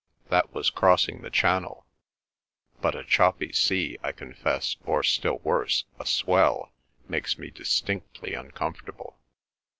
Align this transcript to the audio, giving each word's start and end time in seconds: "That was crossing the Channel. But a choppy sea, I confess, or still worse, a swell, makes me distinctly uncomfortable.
"That 0.29 0.51
was 0.51 0.71
crossing 0.71 1.21
the 1.21 1.29
Channel. 1.29 1.85
But 2.81 2.95
a 2.95 3.03
choppy 3.03 3.53
sea, 3.53 3.99
I 4.01 4.11
confess, 4.11 4.75
or 4.83 5.03
still 5.03 5.37
worse, 5.43 5.85
a 5.99 6.07
swell, 6.07 6.71
makes 7.07 7.37
me 7.37 7.51
distinctly 7.51 8.33
uncomfortable. 8.33 9.19